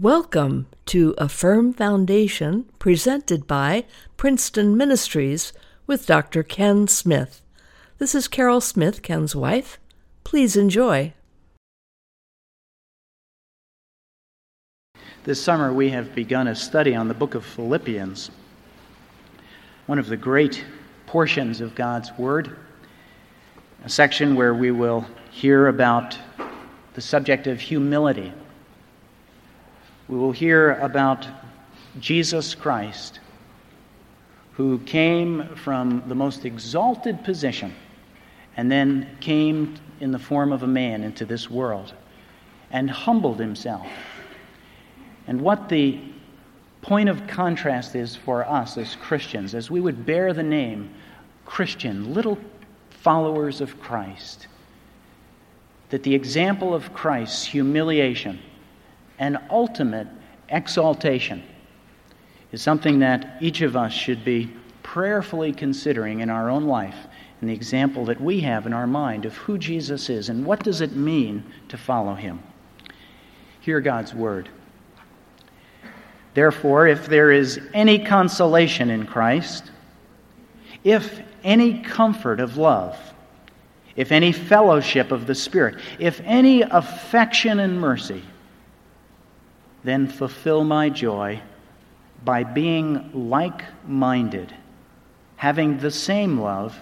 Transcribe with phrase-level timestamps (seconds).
[0.00, 3.84] Welcome to A Firm Foundation presented by
[4.16, 5.52] Princeton Ministries
[5.88, 6.44] with Dr.
[6.44, 7.42] Ken Smith.
[7.98, 9.80] This is Carol Smith, Ken's wife.
[10.22, 11.14] Please enjoy.
[15.24, 18.30] This summer, we have begun a study on the book of Philippians,
[19.86, 20.64] one of the great
[21.06, 22.56] portions of God's Word,
[23.84, 26.16] a section where we will hear about
[26.94, 28.32] the subject of humility
[30.08, 31.26] we will hear about
[32.00, 33.20] Jesus Christ,
[34.52, 37.74] who came from the most exalted position
[38.56, 41.92] and then came in the form of a man into this world
[42.70, 43.86] and humbled himself.
[45.26, 46.00] And what the
[46.80, 50.90] point of contrast is for us as Christians, as we would bear the name
[51.44, 52.38] Christian, little
[52.90, 54.46] followers of Christ,
[55.90, 58.38] that the example of Christ's humiliation
[59.18, 60.06] and ultimate
[60.48, 61.42] exaltation
[62.52, 64.50] is something that each of us should be
[64.82, 66.96] prayerfully considering in our own life
[67.40, 70.62] and the example that we have in our mind of who Jesus is and what
[70.64, 72.42] does it mean to follow him.
[73.60, 74.48] Hear God's word.
[76.34, 79.70] Therefore, if there is any consolation in Christ,
[80.84, 82.96] if any comfort of love,
[83.96, 88.22] if any fellowship of the Spirit, if any affection and mercy,
[89.84, 91.40] then fulfill my joy
[92.24, 94.54] by being like minded,
[95.36, 96.80] having the same love,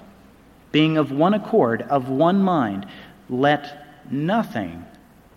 [0.73, 2.87] being of one accord, of one mind.
[3.29, 4.85] Let nothing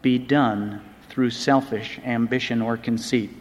[0.02, 3.32] be done through selfish ambition or conceit,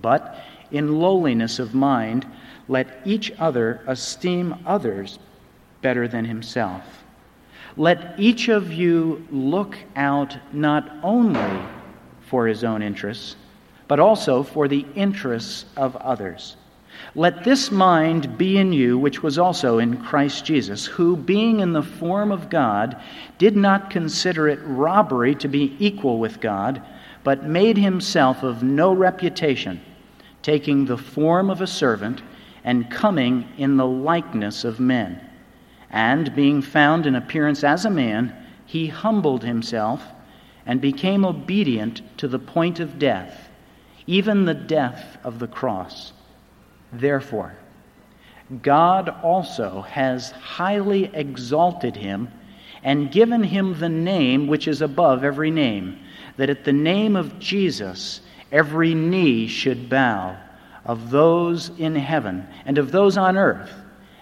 [0.00, 2.26] but in lowliness of mind,
[2.68, 5.18] let each other esteem others
[5.82, 7.04] better than himself.
[7.76, 11.60] Let each of you look out not only
[12.26, 13.36] for his own interests,
[13.88, 16.56] but also for the interests of others.
[17.14, 21.72] Let this mind be in you, which was also in Christ Jesus, who, being in
[21.72, 23.00] the form of God,
[23.38, 26.82] did not consider it robbery to be equal with God,
[27.22, 29.80] but made himself of no reputation,
[30.42, 32.22] taking the form of a servant
[32.64, 35.20] and coming in the likeness of men.
[35.90, 38.34] And being found in appearance as a man,
[38.66, 40.02] he humbled himself
[40.66, 43.48] and became obedient to the point of death,
[44.06, 46.12] even the death of the cross.
[46.92, 47.54] Therefore,
[48.62, 52.28] God also has highly exalted him
[52.82, 55.98] and given him the name which is above every name,
[56.36, 58.20] that at the name of Jesus
[58.52, 60.36] every knee should bow,
[60.84, 63.72] of those in heaven, and of those on earth,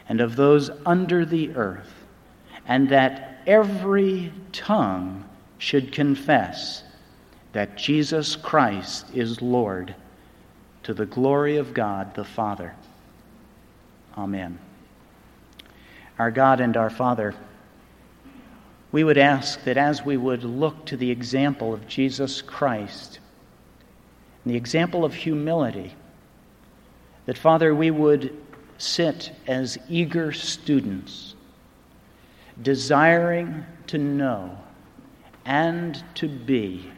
[0.08, 1.92] and of those under the earth,
[2.66, 5.28] and that every tongue
[5.62, 6.82] should confess
[7.52, 9.94] that Jesus Christ is Lord
[10.82, 12.74] to the glory of God the Father.
[14.18, 14.58] Amen.
[16.18, 17.32] Our God and our Father,
[18.90, 23.20] we would ask that as we would look to the example of Jesus Christ,
[24.44, 25.94] the example of humility,
[27.26, 28.36] that, Father, we would
[28.78, 31.36] sit as eager students,
[32.60, 34.58] desiring to know
[35.44, 36.90] and to be,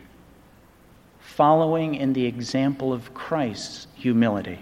[1.19, 4.61] following in the example of Christ's humility.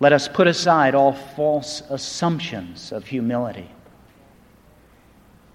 [0.00, 3.70] Let us put aside all false assumptions of humility,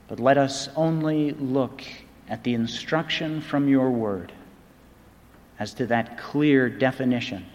[0.08, 1.84] but let us only look
[2.30, 4.32] at the instruction from your word
[5.60, 7.46] as to that clear definition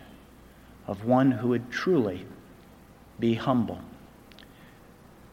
[0.87, 2.27] of one who would truly
[3.21, 3.79] be humble.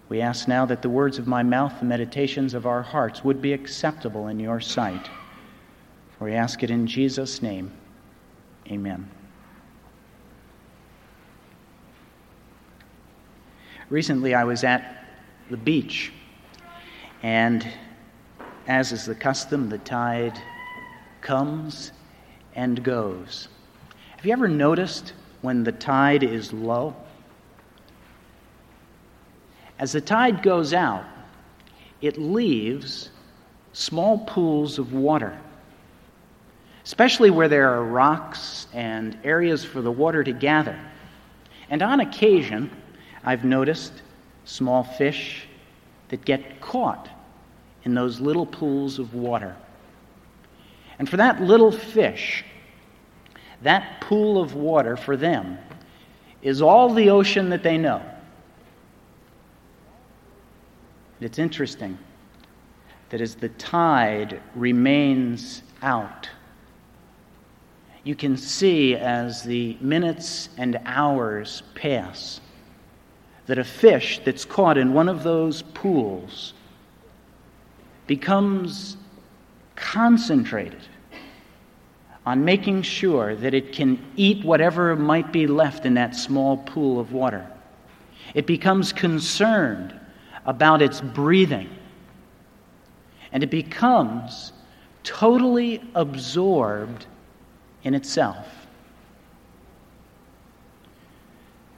[0.10, 3.44] We ask now that the words of my mouth, the meditations of our hearts would
[3.44, 5.08] be acceptable in your sight.
[6.18, 7.72] For we ask it in Jesus' name.
[8.72, 9.08] Amen.
[13.92, 15.06] Recently, I was at
[15.50, 16.12] the beach,
[17.24, 17.68] and
[18.68, 20.40] as is the custom, the tide
[21.22, 21.92] comes
[22.56, 23.48] and goes.
[24.18, 26.96] Have you ever noticed when the tide is low?
[29.80, 31.06] As the tide goes out,
[32.02, 33.10] it leaves
[33.72, 35.40] small pools of water,
[36.84, 40.78] especially where there are rocks and areas for the water to gather.
[41.70, 42.70] And on occasion,
[43.24, 43.94] I've noticed
[44.44, 45.48] small fish
[46.10, 47.10] that get caught
[47.84, 49.56] in those little pools of water.
[50.98, 52.44] And for that little fish,
[53.62, 55.58] that pool of water for them
[56.42, 58.02] is all the ocean that they know.
[61.22, 61.98] It's interesting
[63.10, 66.30] that as the tide remains out,
[68.04, 72.40] you can see as the minutes and hours pass
[73.48, 76.54] that a fish that's caught in one of those pools
[78.08, 78.96] becomes
[79.76, 80.82] concentrated
[82.26, 87.00] on making sure that it can eat whatever might be left in that small pool
[87.00, 87.46] of water.
[88.36, 90.00] It becomes concerned
[90.46, 91.70] about its breathing.
[93.32, 94.54] And it becomes
[95.04, 97.06] totally absorbed
[97.84, 98.48] in itself.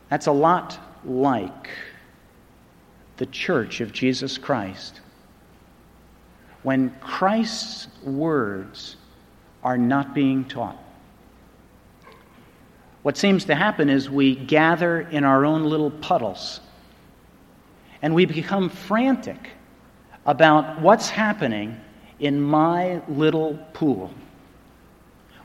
[0.10, 1.70] That's a lot like
[3.18, 5.00] the church of Jesus Christ.
[6.64, 8.98] When Christ's words
[9.64, 10.78] are not being taught.
[13.04, 16.60] What seems to happen is we gather in our own little puddles
[18.02, 19.50] and we become frantic
[20.26, 21.80] about what's happening
[22.20, 24.12] in my little pool.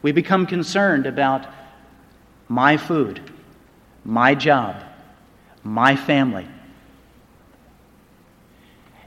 [0.02, 1.46] We become concerned about
[2.48, 3.20] my food,
[4.04, 4.82] my job,
[5.64, 6.46] my family.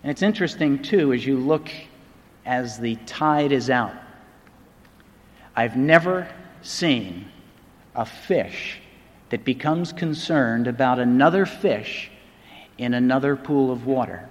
[0.04, 1.70] And it's interesting, too, as you look
[2.46, 3.94] as the tide is out.
[5.56, 6.28] I've never
[6.62, 7.30] seen
[7.96, 8.80] a fish
[9.30, 12.10] that becomes concerned about another fish
[12.80, 14.28] in another pool of water.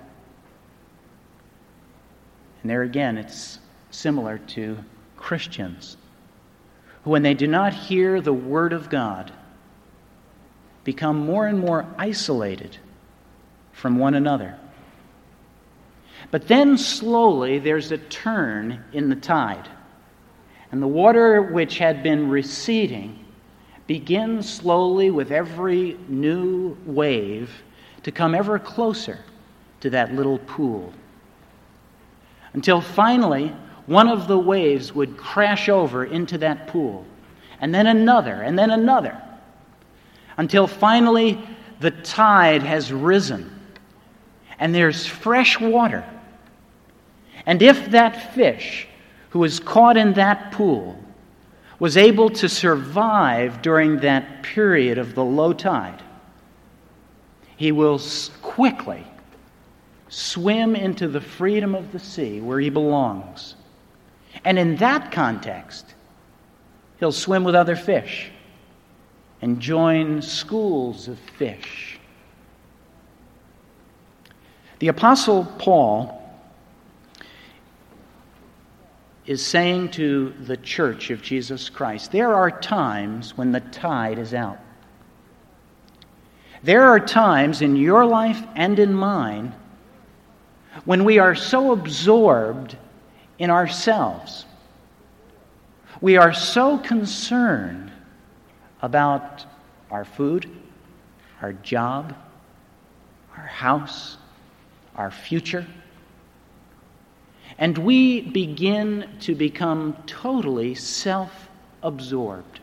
[2.62, 3.58] And there again, it's
[3.90, 4.78] similar to
[5.16, 5.96] Christians
[7.04, 9.30] who, when they do not hear the Word of God,
[10.82, 12.78] become more and more isolated
[13.72, 14.58] from one another.
[16.30, 19.68] But then slowly there's a turn in the tide,
[20.72, 23.24] and the water which had been receding
[23.86, 27.50] begins slowly with every new wave
[28.08, 29.18] to come ever closer
[29.80, 30.94] to that little pool.
[32.54, 37.04] Until finally, one of the waves would crash over into that pool,
[37.60, 39.20] and then another, and then another,
[40.38, 41.38] until finally
[41.80, 43.54] the tide has risen
[44.58, 46.02] and there's fresh water.
[47.44, 48.88] And if that fish
[49.28, 50.98] who was caught in that pool
[51.78, 56.02] was able to survive during that period of the low tide,
[57.58, 58.00] he will
[58.40, 59.04] quickly
[60.08, 63.56] swim into the freedom of the sea where he belongs.
[64.44, 65.84] And in that context,
[67.00, 68.30] he'll swim with other fish
[69.42, 71.98] and join schools of fish.
[74.78, 76.14] The Apostle Paul
[79.26, 84.32] is saying to the church of Jesus Christ there are times when the tide is
[84.32, 84.60] out.
[86.62, 89.54] There are times in your life and in mine
[90.84, 92.76] when we are so absorbed
[93.38, 94.44] in ourselves.
[96.00, 97.92] We are so concerned
[98.82, 99.44] about
[99.90, 100.50] our food,
[101.42, 102.14] our job,
[103.36, 104.16] our house,
[104.96, 105.66] our future.
[107.58, 111.48] And we begin to become totally self
[111.82, 112.60] absorbed.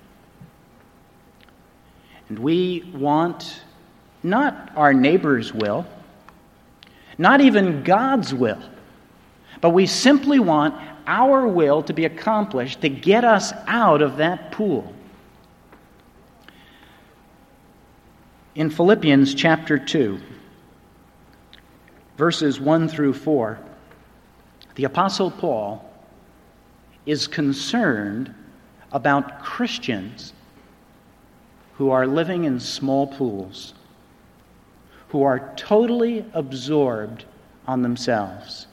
[2.30, 3.62] And we want
[4.26, 5.86] not our neighbor's will,
[7.18, 8.62] not even God's will,
[9.62, 10.74] but we simply want
[11.06, 14.92] our will to be accomplished to get us out of that pool.
[18.56, 20.20] In Philippians chapter 2,
[22.18, 23.60] verses 1 through 4,
[24.74, 25.88] the Apostle Paul
[27.06, 28.34] is concerned
[28.92, 30.34] about Christians
[31.76, 33.76] who are living in small pools
[35.10, 37.26] who are totally absorbed
[37.68, 38.68] on themselves.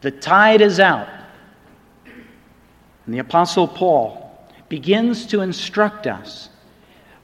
[0.00, 1.08] The tide is out.
[3.06, 6.48] And the Apostle Paul begins to instruct us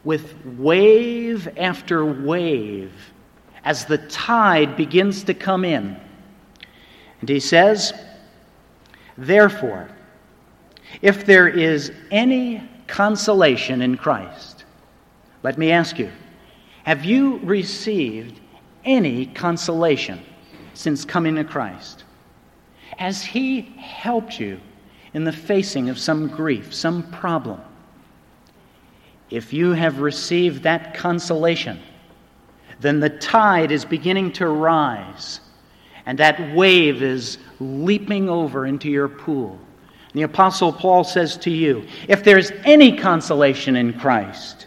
[0.05, 2.93] with wave after wave
[3.65, 5.97] as the tide begins to come in.
[7.21, 7.93] And he says,
[9.19, 9.89] Therefore,
[11.03, 14.65] if there is any consolation in Christ,
[15.43, 16.11] let me ask you,
[16.85, 18.41] have you received
[18.85, 20.21] any consolation
[20.75, 22.05] since coming to Christ?
[22.97, 24.61] Has He helped you
[25.15, 27.61] in the facing of some grief, some problem?
[29.31, 31.81] If you have received that consolation,
[32.81, 35.41] then the tide is beginning to rise,
[36.07, 39.59] and that wave is leaping over into your pool.
[40.13, 44.67] And the Apostle Paul says to you if there's any consolation in Christ,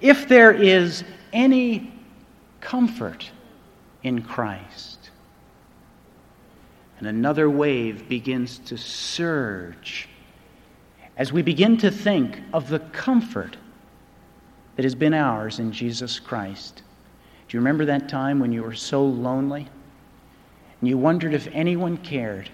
[0.00, 1.92] if there is any
[2.60, 3.30] comfort
[4.02, 5.10] in Christ.
[6.98, 10.08] And another wave begins to surge
[11.16, 13.56] as we begin to think of the comfort
[14.76, 16.82] that has been ours in Jesus Christ.
[17.46, 19.68] Do you remember that time when you were so lonely
[20.80, 22.48] and you wondered if anyone cared?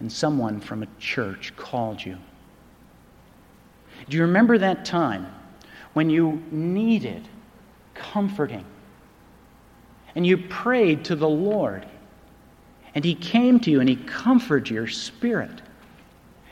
[0.00, 2.18] And someone from a church called you.
[4.08, 5.32] Do you remember that time
[5.92, 7.28] when you needed
[7.94, 8.64] comforting
[10.14, 11.86] and you prayed to the Lord
[12.94, 15.62] and He came to you and He comforted your spirit?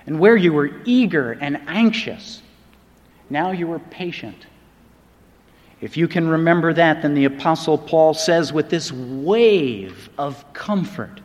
[0.06, 2.42] And where you were eager and anxious,
[3.28, 4.46] now you were patient.
[5.80, 11.20] If you can remember that, then the Apostle Paul says, with this wave of comfort,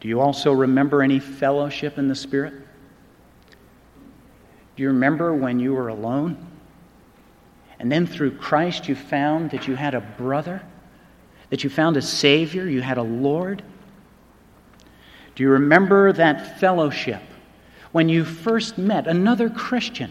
[0.00, 2.54] do you also remember any fellowship in the Spirit?
[4.76, 6.36] Do you remember when you were alone?
[7.78, 10.62] And then through Christ you found that you had a brother,
[11.50, 13.62] that you found a Savior, you had a Lord?
[15.34, 17.22] Do you remember that fellowship
[17.92, 20.10] when you first met another Christian?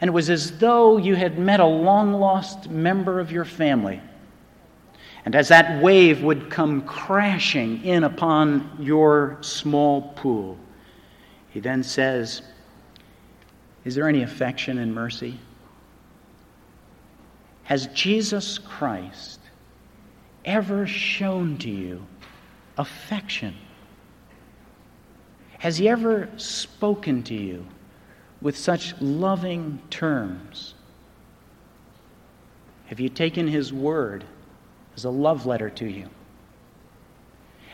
[0.00, 4.00] And it was as though you had met a long lost member of your family.
[5.24, 10.58] And as that wave would come crashing in upon your small pool,
[11.50, 12.42] he then says,
[13.84, 15.38] Is there any affection and mercy?
[17.64, 19.40] Has Jesus Christ
[20.44, 22.04] ever shown to you
[22.76, 23.54] affection?
[25.58, 27.66] Has he ever spoken to you
[28.40, 30.74] with such loving terms?
[32.86, 34.24] Have you taken his word
[34.96, 36.08] as a love letter to you?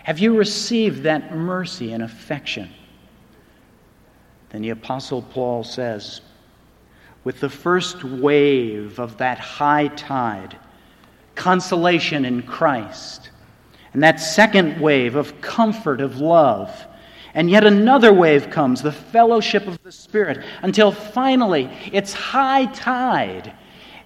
[0.04, 2.70] Have you received that mercy and affection?
[4.50, 6.20] Then the Apostle Paul says,
[7.24, 10.56] with the first wave of that high tide,
[11.34, 13.30] consolation in Christ,
[13.92, 16.86] and that second wave of comfort, of love,
[17.34, 23.52] and yet another wave comes, the fellowship of the Spirit, until finally it's high tide.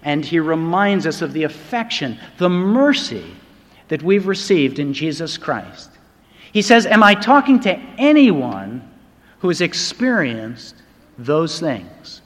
[0.03, 3.25] And he reminds us of the affection, the mercy
[3.89, 5.91] that we've received in Jesus Christ.
[6.53, 8.92] He says, Am I talking to anyone
[9.43, 10.77] who has experienced
[11.19, 12.23] those things?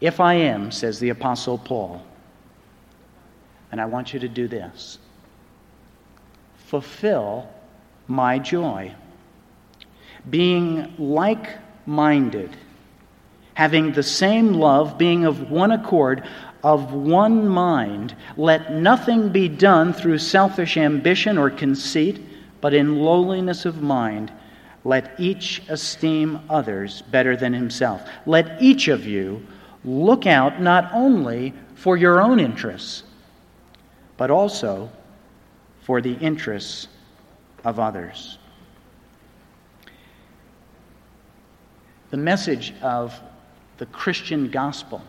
[0.00, 2.04] If I am, says the Apostle Paul,
[3.70, 4.98] and I want you to do this
[6.56, 7.48] fulfill
[8.08, 8.92] my joy
[10.28, 12.56] being like minded,
[13.54, 16.26] having the same love, being of one accord,
[16.64, 22.20] of one mind, let nothing be done through selfish ambition or conceit,
[22.60, 24.32] but in lowliness of mind.
[24.86, 28.08] Let each esteem others better than himself.
[28.24, 29.44] Let each of you
[29.84, 33.02] look out not only for your own interests,
[34.16, 34.88] but also
[35.82, 36.86] for the interests
[37.64, 38.38] of others.
[42.10, 43.20] The message of
[43.78, 45.02] the Christian gospel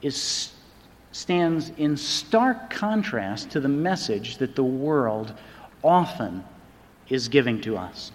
[0.00, 0.54] is,
[1.12, 5.34] stands in stark contrast to the message that the world
[5.84, 6.42] often
[7.10, 8.12] is giving to us.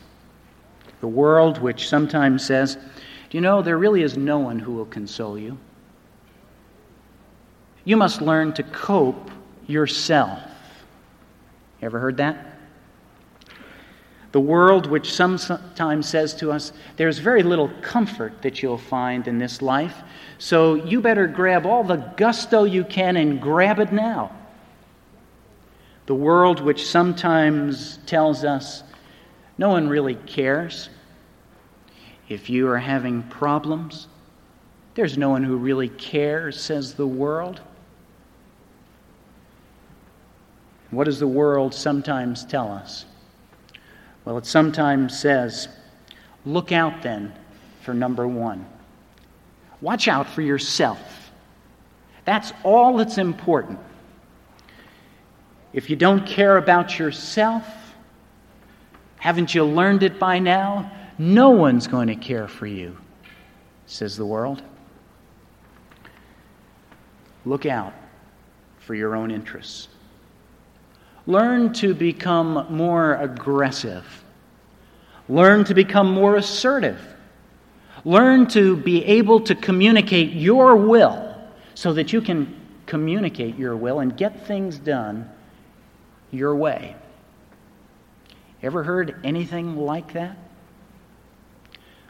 [0.99, 4.85] The world, which sometimes says, Do you know, there really is no one who will
[4.85, 5.57] console you.
[7.83, 9.31] You must learn to cope
[9.67, 10.39] yourself.
[11.81, 12.57] You ever heard that?
[14.31, 19.37] The world, which sometimes says to us, there's very little comfort that you'll find in
[19.37, 20.03] this life,
[20.37, 24.35] so you better grab all the gusto you can and grab it now.
[26.07, 28.83] The world, which sometimes tells us
[29.57, 30.89] no one really cares.
[32.29, 34.07] If you are having problems,
[34.95, 37.61] there's no one who really cares, says the world.
[40.91, 43.05] What does the world sometimes tell us?
[44.25, 45.67] Well, it sometimes says,
[46.45, 47.33] look out then
[47.81, 48.65] for number one.
[49.81, 51.31] Watch out for yourself.
[52.25, 53.79] That's all that's important.
[55.71, 57.65] If you don't care about yourself,
[59.17, 60.91] haven't you learned it by now?
[61.17, 62.97] No one's going to care for you,
[63.85, 64.61] says the world.
[67.45, 67.93] Look out
[68.79, 69.87] for your own interests.
[71.25, 74.05] Learn to become more aggressive.
[75.27, 76.99] Learn to become more assertive.
[78.05, 81.35] Learn to be able to communicate your will
[81.73, 82.55] so that you can
[82.85, 85.29] communicate your will and get things done
[86.31, 86.95] your way.
[88.63, 90.37] Ever heard anything like that?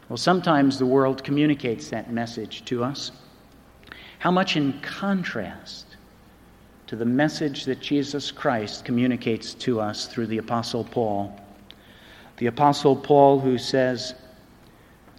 [0.10, 3.12] Well, sometimes the world communicates that message to us.
[4.20, 5.98] How much in contrast
[6.88, 11.38] to the message that Jesus Christ communicates to us through the Apostle Paul.
[12.38, 14.16] The Apostle Paul, who says,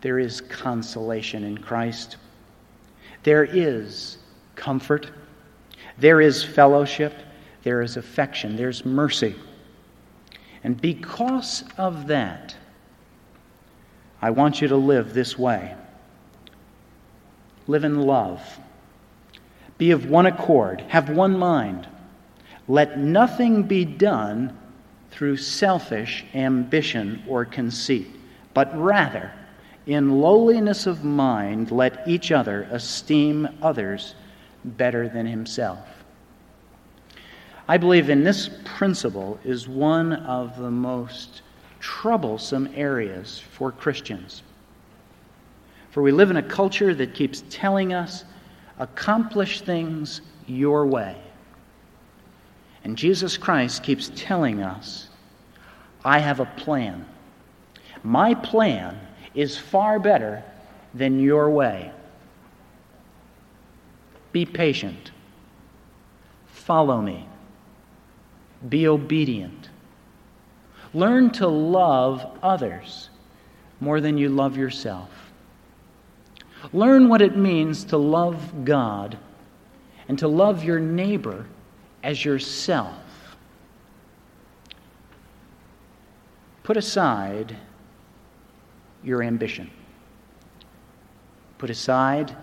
[0.00, 2.16] There is consolation in Christ,
[3.23, 4.18] there is
[4.56, 5.11] comfort,
[5.99, 7.12] there is fellowship,
[7.62, 9.35] there is affection, there's mercy.
[10.65, 12.55] And because of that,
[14.21, 15.75] I want you to live this way.
[17.67, 18.41] Live in love.
[19.77, 20.81] Be of one accord.
[20.88, 21.87] Have one mind.
[22.67, 24.59] Let nothing be done
[25.11, 28.09] through selfish ambition or conceit,
[28.55, 29.33] but rather,
[29.87, 34.15] in lowliness of mind, let each other esteem others
[34.65, 35.98] better than himself.
[37.68, 41.42] I believe in this principle is one of the most
[41.80, 44.42] troublesome areas for Christians.
[45.90, 48.25] For we live in a culture that keeps telling us,
[48.78, 51.20] accomplish things your way.
[52.84, 55.08] And Jesus Christ keeps telling us,
[56.04, 57.04] I have a plan.
[58.02, 58.98] My plan
[59.34, 60.42] is far better
[60.94, 61.92] than your way.
[64.32, 65.10] Be patient.
[66.46, 67.26] Follow me.
[68.67, 69.69] Be obedient.
[70.95, 73.11] Learn to love others
[73.81, 75.11] more than you love yourself.
[76.73, 79.19] Learn what it means to love God
[80.09, 81.47] and to love your neighbor
[82.03, 82.97] as yourself.
[86.62, 87.57] Put aside
[89.03, 89.71] your ambition.
[91.59, 92.37] Put aside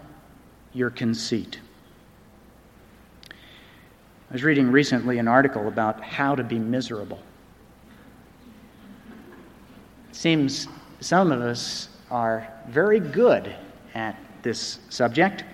[0.74, 1.60] your conceit.
[4.36, 7.22] I was reading recently an article about how to be miserable.
[10.10, 10.68] It seems
[11.00, 13.56] some of us are very good
[13.94, 15.46] at this subject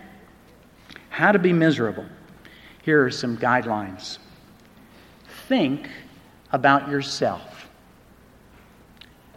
[1.11, 2.07] how to be miserable.
[2.81, 4.17] Here are some guidelines.
[5.47, 5.88] Think
[6.51, 7.69] about yourself.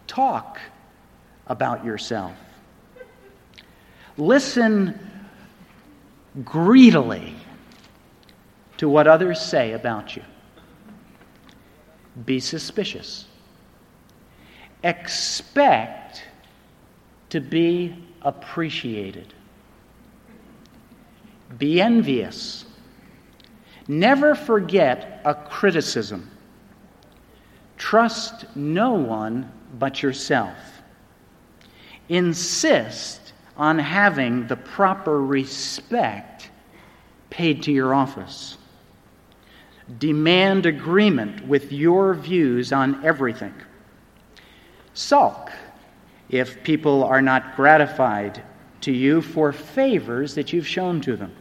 [0.07, 0.59] Talk
[1.45, 2.33] about yourself.
[4.17, 4.99] Listen
[6.43, 7.35] greedily
[8.77, 10.23] to what others say about you.
[12.25, 13.25] Be suspicious.
[14.83, 16.23] Expect
[17.29, 19.33] to be appreciated.
[21.57, 22.65] Be envious.
[23.87, 26.31] Never forget a criticism.
[27.77, 30.57] Trust no one but yourself.
[32.09, 36.49] Insist on having the proper respect
[37.29, 38.57] paid to your office.
[39.99, 43.53] Demand agreement with your views on everything.
[44.93, 45.51] Sulk
[46.29, 48.41] if people are not gratified
[48.81, 51.33] to you for favors that you've shown to them.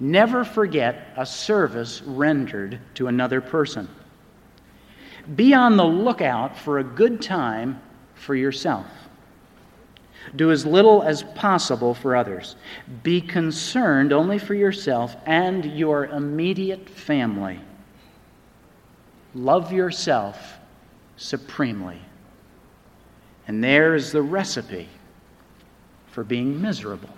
[0.00, 3.88] Never forget a service rendered to another person.
[5.34, 7.80] Be on the lookout for a good time
[8.14, 8.86] for yourself.
[10.36, 12.56] Do as little as possible for others.
[13.02, 17.60] Be concerned only for yourself and your immediate family.
[19.34, 20.58] Love yourself
[21.16, 22.00] supremely.
[23.46, 24.88] And there is the recipe
[26.10, 27.10] for being miserable.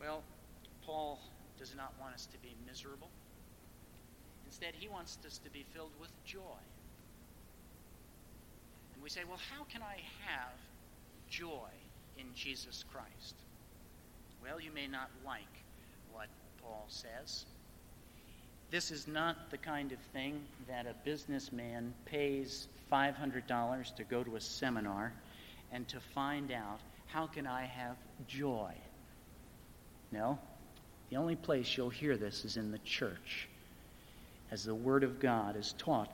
[0.00, 0.22] Well,
[0.84, 1.20] Paul
[1.58, 3.08] does not want us to be miserable.
[4.46, 6.40] Instead, he wants us to be filled with joy.
[8.94, 10.52] And say, well, how can I have
[11.28, 11.68] joy
[12.16, 13.34] in Jesus Christ?
[14.40, 15.42] Well, you may not like
[16.12, 16.28] what
[16.62, 17.44] Paul says.
[18.70, 24.36] This is not the kind of thing that a businessman pays $500 to go to
[24.36, 25.12] a seminar
[25.72, 27.96] and to find out how can I have
[28.28, 28.72] joy.
[30.12, 30.38] No,
[31.10, 33.48] the only place you'll hear this is in the church
[34.52, 36.12] as the Word of God is taught.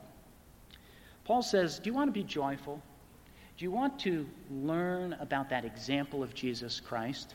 [1.26, 2.80] Paul says, Do you want to be joyful?
[3.58, 7.34] Do you want to learn about that example of Jesus Christ?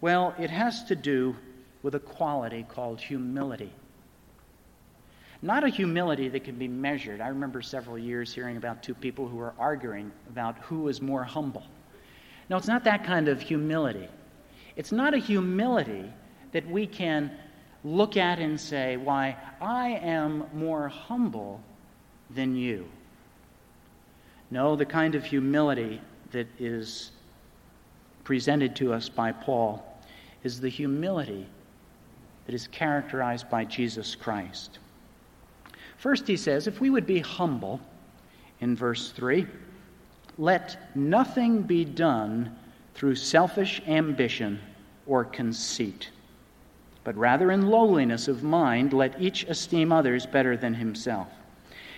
[0.00, 1.34] Well, it has to do
[1.82, 3.72] with a quality called humility.
[5.42, 7.20] Not a humility that can be measured.
[7.20, 11.24] I remember several years hearing about two people who were arguing about who was more
[11.24, 11.64] humble.
[12.48, 14.08] No, it's not that kind of humility.
[14.76, 16.08] It's not a humility
[16.52, 17.32] that we can
[17.82, 21.60] look at and say, Why, I am more humble
[22.30, 22.86] than you.
[24.50, 26.00] No, the kind of humility
[26.32, 27.12] that is
[28.24, 29.84] presented to us by Paul
[30.42, 31.46] is the humility
[32.46, 34.78] that is characterized by Jesus Christ.
[35.96, 37.80] First, he says, if we would be humble,
[38.60, 39.46] in verse 3,
[40.38, 42.56] let nothing be done
[42.94, 44.60] through selfish ambition
[45.06, 46.10] or conceit,
[47.02, 51.28] but rather in lowliness of mind, let each esteem others better than himself.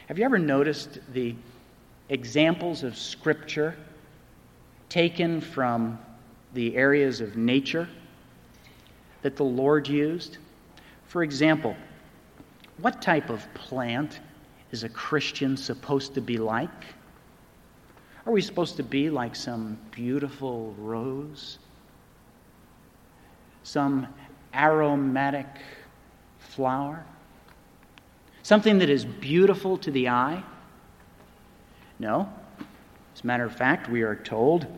[0.07, 1.35] Have you ever noticed the
[2.11, 3.77] examples of Scripture
[4.88, 5.99] taken from
[6.55, 7.88] the areas of nature
[9.23, 10.38] that the Lord used?
[11.09, 11.77] For example,
[12.79, 14.21] what type of plant
[14.71, 16.85] is a Christian supposed to be like?
[18.27, 21.59] Are we supposed to be like some beautiful rose?
[23.64, 24.07] Some
[24.55, 25.49] aromatic
[26.38, 27.05] flower?
[28.47, 30.41] Something that is beautiful to the eye?
[31.99, 32.33] No.
[33.13, 34.69] As a matter of fact, we are told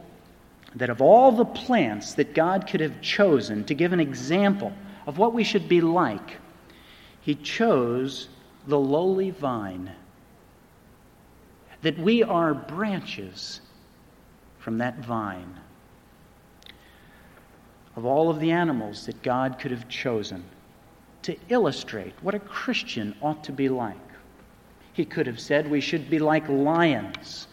[0.76, 4.72] that of all the plants that God could have chosen to give an example
[5.07, 6.38] of what we should be like,
[7.20, 8.31] He chose
[8.66, 9.92] the lowly vine.
[11.83, 13.61] That we are branches
[14.61, 15.61] from that vine.
[17.96, 20.42] Of all of the animals that God could have chosen
[21.28, 23.96] to illustrate what a Christian ought to be like,
[24.92, 27.46] he could have said we should be like lions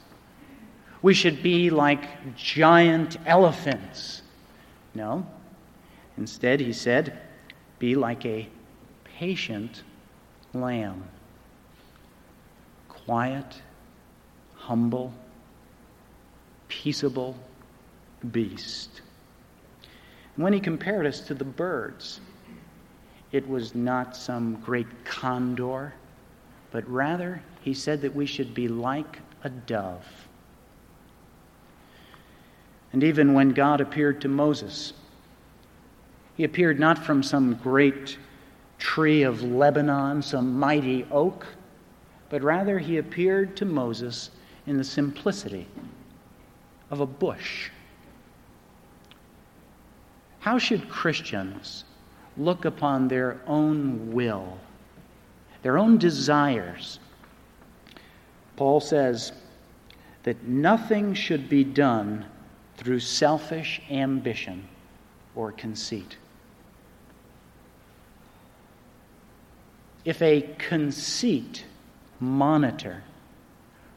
[1.06, 4.24] we should be like giant elephants.
[4.96, 5.24] No.
[6.18, 7.22] Instead, he said,
[7.78, 8.50] be like a
[9.04, 9.84] patient
[10.52, 11.04] lamb.
[12.90, 13.62] Quiet,
[14.56, 15.14] humble,
[16.70, 17.38] peaceable
[18.32, 19.02] beast.
[20.38, 22.20] when he compared us to the birds,
[23.36, 25.94] it was not some great condor,
[26.72, 30.06] but rather he said that we should be like a dove.
[32.94, 34.94] And even when God appeared to Moses,
[36.38, 38.18] he appeared not from some great
[38.78, 41.46] tree of Lebanon, some mighty oak,
[42.30, 44.32] but rather he appeared to Moses
[44.66, 45.68] in the simplicity
[46.90, 47.70] of a bush.
[50.40, 51.84] How should Christians
[52.38, 54.58] look upon their own will,
[55.62, 57.00] their own desires?
[58.56, 59.32] Paul says
[60.24, 62.26] that nothing should be done
[62.78, 64.68] through selfish ambition
[65.36, 66.18] or conceit.
[70.04, 71.66] If a conceit
[72.20, 73.04] monitor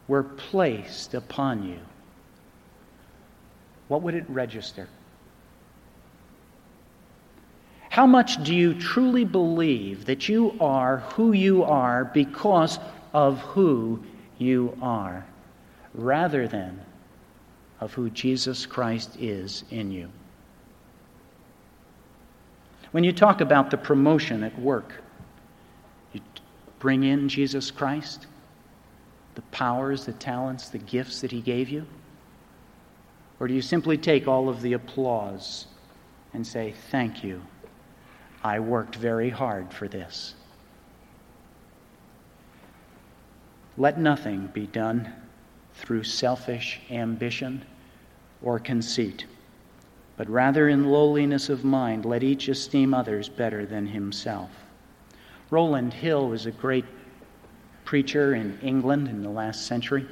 [0.07, 1.79] were placed upon you,
[3.89, 4.89] what would it register?
[7.99, 12.79] How much do you truly believe that you are who you are because
[13.13, 14.05] of who
[14.39, 15.27] you are,
[15.95, 16.81] rather than
[17.81, 20.09] of who Jesus Christ is in you.
[22.93, 24.93] When you talk about the promotion at work,
[26.13, 26.21] you
[26.79, 28.29] bring in Jesus Christ,
[29.35, 31.85] the powers, the talents, the gifts that He gave you?
[33.41, 35.67] Or do you simply take all of the applause
[36.33, 37.43] and say, Thank you,
[38.43, 40.35] I worked very hard for this?
[43.77, 45.13] Let nothing be done
[45.75, 47.65] through selfish ambition
[48.43, 49.27] or conceit,
[50.17, 54.51] but rather in lowliness of mind, let each esteem others better than himself.
[55.51, 56.85] Rowland Hill was a great
[57.85, 60.07] preacher in England in the last century.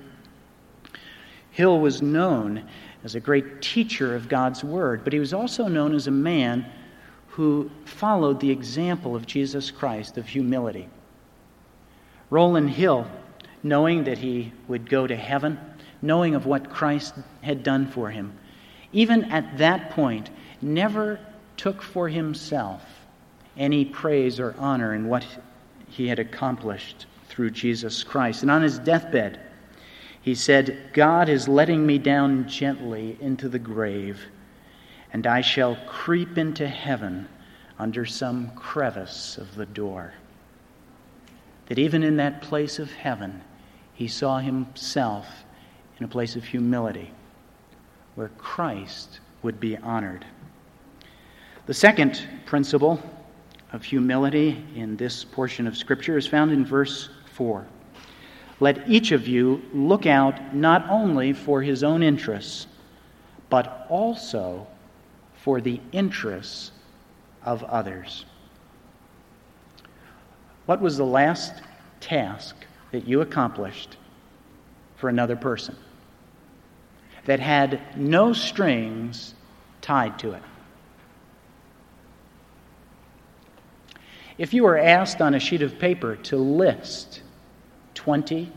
[1.51, 2.69] Hill was known
[3.05, 6.67] as a great teacher of God's Word, but he was also known as a man
[7.37, 10.89] who followed the example of Jesus Christ of humility.
[12.31, 13.07] Rowland Hill
[13.63, 15.59] knowing that he would go to heaven,
[16.01, 18.33] knowing of what Christ had done for him,
[18.93, 20.31] even at that point,
[20.63, 21.21] never
[21.59, 22.83] took for himself
[23.57, 25.27] any praise or honor in what
[25.89, 28.41] he had accomplished through Jesus Christ.
[28.43, 29.41] And on his deathbed,
[30.23, 34.21] he said, God is letting me down gently into the grave,
[35.13, 37.29] and I shall creep into heaven
[37.79, 40.15] under some crevice of the door.
[41.67, 43.43] That even in that place of heaven,
[43.95, 45.27] he saw himself
[45.99, 47.13] in a place of humility
[48.15, 50.25] where Christ would be honored.
[51.67, 53.03] The second principle
[53.73, 57.67] of humility in this portion of Scripture is found in verse 4.
[58.61, 62.67] Let each of you look out not only for his own interests,
[63.51, 64.67] but also
[65.47, 66.73] for the interests
[67.45, 68.25] of others.
[70.65, 71.63] What was the last
[72.01, 72.57] task
[72.91, 73.97] that you accomplished
[74.97, 75.77] for another person
[77.27, 79.37] that had no strings
[79.83, 80.43] tied to it.
[84.39, 87.23] If you were asked on a sheet of paper to list
[87.95, 88.53] 20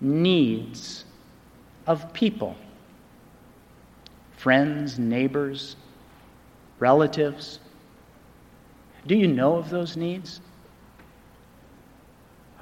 [0.00, 1.04] needs
[1.86, 2.56] of people,
[4.46, 5.74] friends, neighbors,
[6.78, 7.58] relatives,
[9.04, 10.40] do you know of those needs?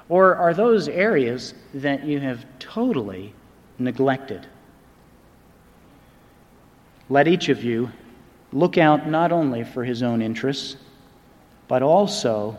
[0.09, 3.35] Or are those areas that you have totally
[3.77, 4.47] neglected?
[7.07, 7.91] Let each of you
[8.51, 10.77] look out not only for his own interests,
[11.67, 12.57] but also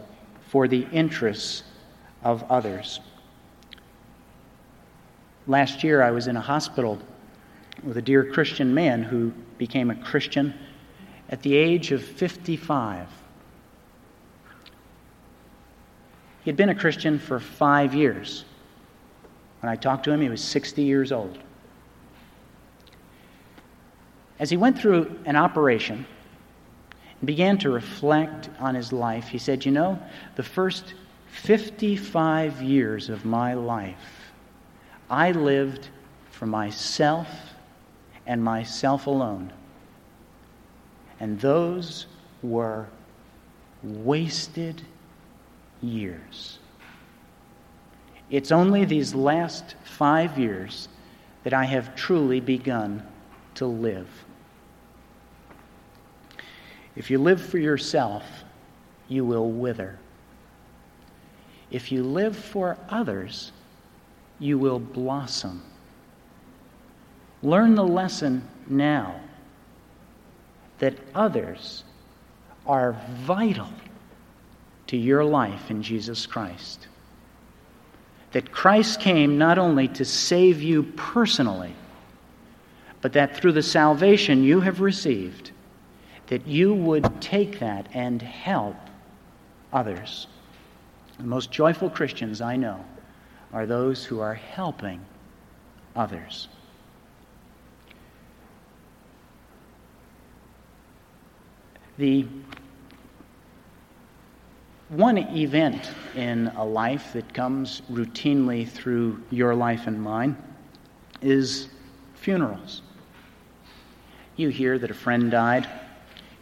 [0.51, 1.65] for the interests
[2.23, 3.01] of others.
[5.49, 7.01] Last year, I was in a hospital
[7.83, 10.55] with a dear Christian man who became a Christian
[11.29, 13.09] at the age of 55.
[16.45, 18.45] He had been a Christian for five years.
[19.61, 21.39] When I talked to him, he was 60 years old.
[24.39, 26.07] As he went through an operation
[27.21, 29.99] and began to reflect on his life, he said, You know,
[30.37, 30.95] the first
[31.29, 34.31] 55 years of my life,
[35.11, 35.89] I lived
[36.31, 37.29] for myself
[38.27, 39.53] and myself alone.
[41.21, 42.07] And those
[42.43, 42.87] were
[43.83, 44.83] wasted
[45.83, 46.59] years.
[48.31, 50.89] It's only these last five years
[51.45, 53.07] that I have truly begun
[53.55, 54.09] to live.
[56.97, 58.25] If you live for yourself,
[59.09, 59.99] you will wither.
[61.71, 63.53] If you live for others,
[64.39, 65.63] you will blossom.
[67.43, 69.21] Learn the lesson now
[70.79, 71.85] that others
[72.67, 73.69] are vital
[74.89, 76.89] to your life in Jesus Christ.
[78.33, 81.75] That Christ came not only to save you personally,
[83.01, 85.53] but that through the salvation you have received,
[86.27, 88.77] that you would take that and help
[89.73, 90.27] others.
[91.19, 92.85] The most joyful Christians I know
[93.53, 95.01] are those who are helping
[95.95, 96.49] others.
[101.99, 102.27] The
[104.89, 110.37] one event in a life that comes routinely through your life and mine
[111.23, 111.69] is
[112.15, 112.83] funerals.
[114.37, 115.67] You hear that a friend died,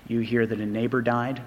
[0.09, 1.40] you hear that a neighbor died.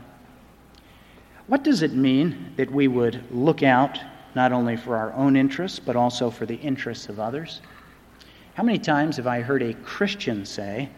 [1.48, 4.00] What does it mean that we would look out
[4.34, 7.62] not only for our own interests, but also for the interests of others?
[8.56, 10.90] How many times have I heard a Christian say,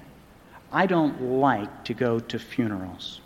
[0.71, 3.21] I don't like to go to funerals.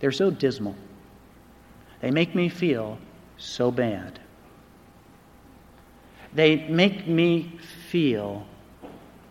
[0.00, 0.74] They're so dismal.
[2.00, 2.98] They make me feel
[3.36, 4.20] so bad.
[6.32, 8.46] They make me feel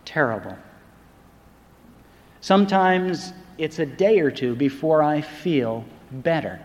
[0.04, 0.56] terrible.
[2.40, 6.60] Sometimes it's a day or two before I feel better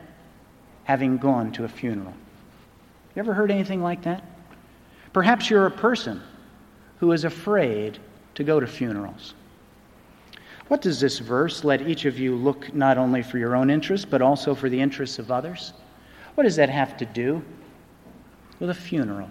[0.84, 2.14] having gone to a funeral.
[3.16, 4.24] You ever heard anything like that?
[5.14, 6.22] Perhaps you're a person
[7.00, 8.00] who is afraid
[8.36, 9.34] to go to funerals.
[10.68, 14.06] What does this verse, let each of you look not only for your own interests,
[14.10, 15.74] but also for the interests of others?
[16.36, 17.44] What does that have to do
[18.60, 19.30] with a funeral?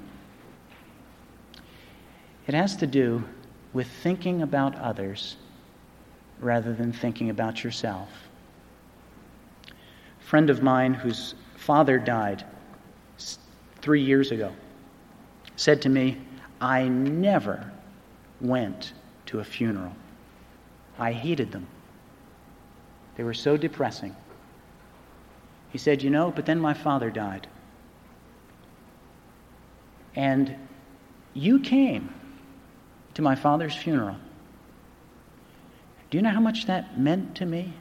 [2.46, 3.24] It has to do
[3.72, 5.36] with thinking about others
[6.40, 8.10] rather than thinking about yourself.
[9.68, 12.44] A friend of mine whose father died
[13.80, 14.52] three years ago
[15.56, 16.20] said to me,
[16.60, 17.70] I never
[18.40, 18.92] went
[19.26, 19.94] to a funeral.
[20.98, 21.66] I hated them.
[23.16, 24.16] They were so depressing.
[25.70, 27.46] He said, You know, but then my father died.
[30.14, 30.54] And
[31.34, 32.12] you came
[33.14, 34.16] to my father's funeral.
[36.10, 37.72] Do you know how much that meant to me?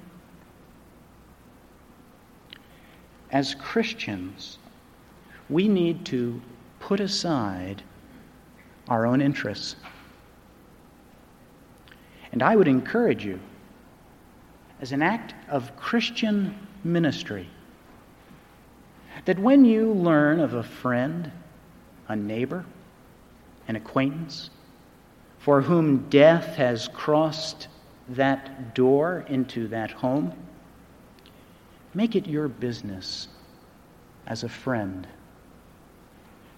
[3.30, 4.58] As Christians,
[5.50, 6.42] we need to
[6.80, 7.84] put aside
[8.88, 9.76] our own interests
[12.32, 13.40] and I would encourage you,
[14.80, 17.48] as an act of Christian ministry,
[19.26, 21.32] that when you learn of a friend,
[22.08, 22.66] a neighbor,
[23.68, 24.50] an acquaintance,
[25.40, 27.68] for whom death has crossed
[28.10, 30.34] that door into that home,
[31.94, 33.28] make it your business
[34.28, 35.08] as a friend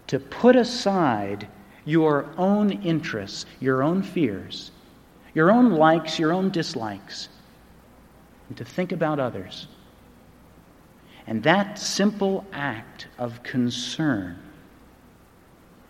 [0.07, 1.47] to put aside
[1.85, 4.71] your own interests, your own fears,
[5.33, 7.29] your own likes, your own dislikes,
[8.49, 9.67] and to think about others.
[11.25, 14.37] And that simple act of concern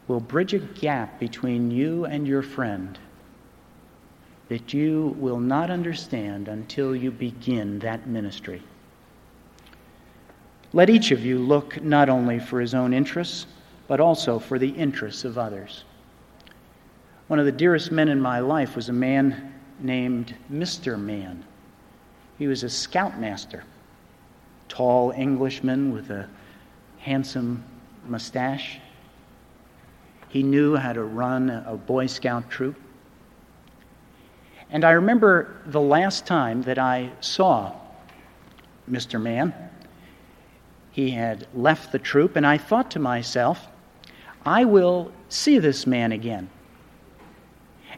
[0.08, 2.98] will bridge a gap between you and your friend
[4.50, 8.62] that you will not understand until you begin that ministry.
[10.74, 13.48] Let each of you look not only for his own interests,
[13.88, 15.84] but also for the interests of others.
[17.34, 21.02] One of the dearest men in my life was a man named Mr.
[21.02, 21.44] Mann.
[22.38, 23.64] He was a scoutmaster,
[24.70, 26.30] tall Englishman with a
[27.00, 27.64] handsome
[28.08, 28.78] mustache.
[30.30, 32.80] He knew how to run a Boy Scout troop.
[34.70, 37.74] And I remember the last time that I saw
[38.88, 39.20] Mr.
[39.20, 39.56] Mann.
[40.92, 43.70] He had left the troop, and I thought to myself,
[44.46, 46.48] I will see this man again.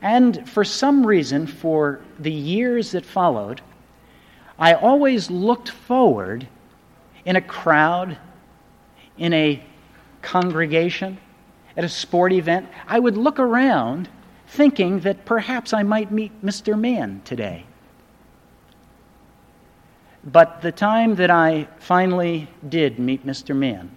[0.01, 3.61] And for some reason, for the years that followed,
[4.57, 6.47] I always looked forward
[7.25, 8.17] in a crowd,
[9.17, 9.63] in a
[10.21, 11.17] congregation,
[11.75, 12.69] at a sport event.
[12.87, 14.09] I would look around
[14.47, 16.79] thinking that perhaps I might meet Mr.
[16.79, 17.65] Mann today.
[20.23, 23.55] But the time that I finally did meet Mr.
[23.55, 23.95] Mann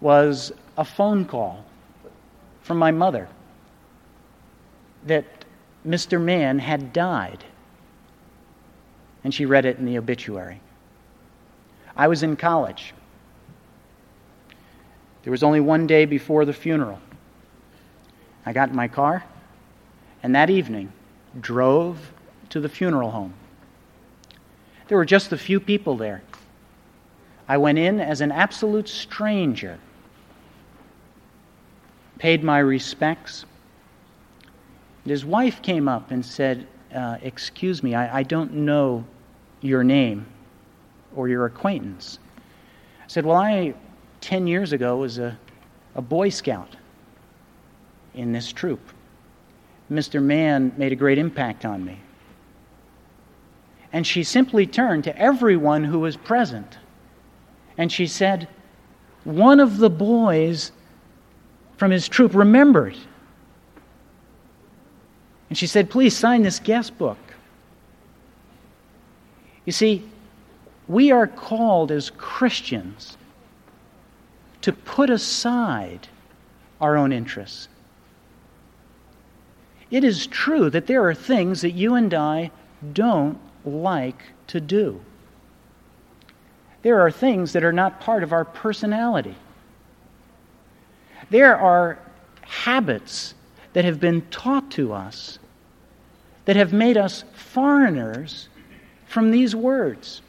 [0.00, 1.64] was a phone call
[2.62, 3.28] from my mother
[5.04, 5.24] that
[5.86, 6.20] Mr.
[6.20, 7.44] Mann had died.
[9.22, 10.60] And she read it in the obituary.
[11.96, 12.92] I was in college.
[15.22, 17.00] There was only one day before the funeral.
[18.44, 19.24] I got in my car
[20.24, 20.90] and that evening
[21.38, 21.98] drove
[22.48, 23.34] to the funeral home.
[24.88, 26.22] There were just a few people there.
[27.46, 29.78] I went in as an absolute stranger,
[32.18, 33.44] paid my respects.
[35.04, 39.04] And his wife came up and said, uh, Excuse me, I, I don't know
[39.60, 40.26] your name
[41.14, 42.18] or your acquaintance.
[43.00, 43.74] I said, Well, I,
[44.20, 45.38] 10 years ago, was a,
[45.94, 46.76] a Boy Scout
[48.14, 48.80] in this troop.
[49.90, 50.22] Mr.
[50.22, 51.98] Mann made a great impact on me.
[53.92, 56.78] And she simply turned to everyone who was present
[57.76, 58.48] and she said,
[59.24, 60.72] One of the boys
[61.76, 62.96] from his troop remembered.
[65.54, 67.16] And she said, Please sign this guest book.
[69.64, 70.02] You see,
[70.88, 73.16] we are called as Christians
[74.62, 76.08] to put aside
[76.80, 77.68] our own interests.
[79.92, 82.50] It is true that there are things that you and I
[82.92, 85.00] don't like to do.
[86.82, 89.36] There are things that are not part of our personality.
[91.30, 92.00] There are
[92.40, 93.34] habits
[93.74, 95.38] that have been taught to us
[96.44, 98.48] that have made us foreigners
[99.06, 100.20] from these words.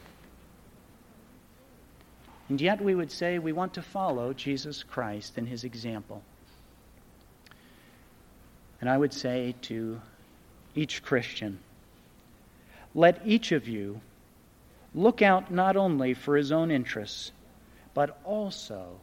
[2.50, 6.22] And yet we would say we want to follow Jesus Christ and his example.
[8.80, 10.00] And I would say to
[10.76, 11.60] each Christian,
[12.94, 14.00] let each of you
[14.94, 17.32] look out not only for his own interests,
[17.94, 19.00] but also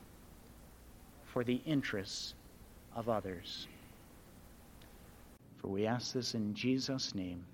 [1.27, 2.35] for the interests
[2.95, 3.67] of others.
[5.63, 7.45] For we ask this in Jesus' name.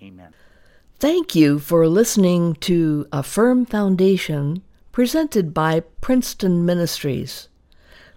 [0.00, 0.32] Amen.
[1.00, 7.48] Thank you for listening to A Firm Foundation presented by Princeton Ministries.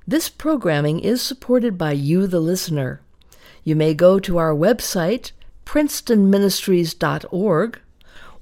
[0.08, 3.02] This programming is supported by you, the listener.
[3.64, 5.32] You may go to our website,
[5.66, 7.80] princetonministries.org,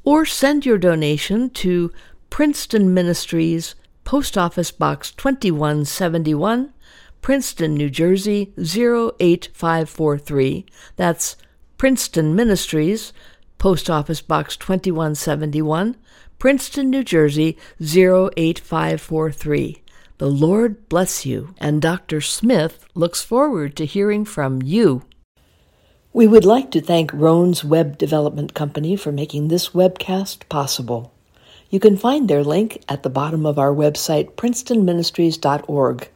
[0.04, 1.94] or send your donation to
[2.30, 6.74] Princeton Ministries, Post Office Box 2171,
[7.26, 10.66] Princeton, New Jersey 08543.
[10.96, 11.36] That's
[11.76, 13.12] Princeton Ministries,
[13.58, 15.96] Post Office Box 2171,
[16.38, 19.82] Princeton, New Jersey 08543.
[20.20, 22.22] The Lord bless you, and Dr.
[22.22, 25.02] Smith looks forward to hearing from you.
[26.14, 31.12] We would like to thank Roan's Web Development Company for making this webcast possible.
[31.72, 36.10] You can find their link at the bottom of our website, princetonministries.org.